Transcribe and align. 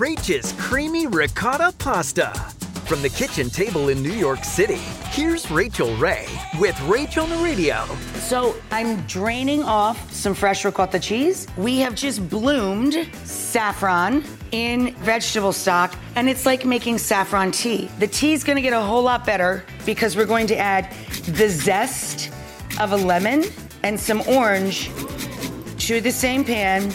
Rach's 0.00 0.54
creamy 0.58 1.06
ricotta 1.06 1.74
pasta. 1.76 2.32
From 2.88 3.02
the 3.02 3.10
kitchen 3.10 3.50
table 3.50 3.90
in 3.90 4.02
New 4.02 4.14
York 4.14 4.44
City, 4.44 4.80
here's 5.10 5.50
Rachael 5.50 5.94
Ray 5.96 6.26
with 6.58 6.80
Rachel 6.84 7.26
Naridio. 7.26 7.86
So 8.16 8.56
I'm 8.70 9.02
draining 9.02 9.62
off 9.62 10.10
some 10.10 10.32
fresh 10.32 10.64
ricotta 10.64 10.98
cheese. 10.98 11.46
We 11.58 11.80
have 11.80 11.94
just 11.94 12.26
bloomed 12.30 13.10
saffron 13.24 14.24
in 14.52 14.94
vegetable 14.94 15.52
stock, 15.52 15.94
and 16.16 16.30
it's 16.30 16.46
like 16.46 16.64
making 16.64 16.96
saffron 16.96 17.50
tea. 17.50 17.90
The 17.98 18.06
tea 18.06 18.32
is 18.32 18.42
gonna 18.42 18.62
get 18.62 18.72
a 18.72 18.80
whole 18.80 19.02
lot 19.02 19.26
better 19.26 19.66
because 19.84 20.16
we're 20.16 20.24
going 20.24 20.46
to 20.46 20.56
add 20.56 20.90
the 21.26 21.50
zest 21.50 22.32
of 22.80 22.92
a 22.92 22.96
lemon 22.96 23.44
and 23.82 24.00
some 24.00 24.22
orange 24.22 24.90
to 25.76 26.00
the 26.00 26.10
same 26.10 26.42
pan, 26.42 26.90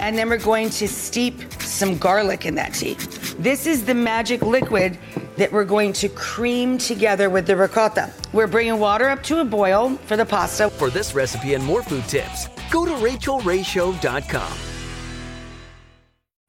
and 0.00 0.18
then 0.18 0.28
we're 0.28 0.38
going 0.38 0.70
to 0.70 0.88
steep 0.88 1.55
some 1.66 1.98
garlic 1.98 2.46
in 2.46 2.54
that 2.56 2.74
tea. 2.74 2.94
This 3.38 3.66
is 3.66 3.84
the 3.84 3.94
magic 3.94 4.42
liquid 4.42 4.98
that 5.36 5.52
we're 5.52 5.64
going 5.64 5.92
to 5.94 6.08
cream 6.08 6.78
together 6.78 7.28
with 7.30 7.46
the 7.46 7.56
ricotta. 7.56 8.10
We're 8.32 8.46
bringing 8.46 8.78
water 8.78 9.08
up 9.08 9.22
to 9.24 9.40
a 9.40 9.44
boil 9.44 9.96
for 10.06 10.16
the 10.16 10.26
pasta. 10.26 10.70
For 10.70 10.90
this 10.90 11.14
recipe 11.14 11.54
and 11.54 11.64
more 11.64 11.82
food 11.82 12.04
tips, 12.04 12.48
go 12.70 12.84
to 12.84 12.92
rachaelrayshow.com. 12.92 14.65